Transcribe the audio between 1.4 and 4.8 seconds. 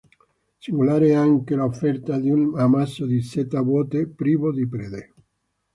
l'offerta di un ammasso di seta vuoto, privo di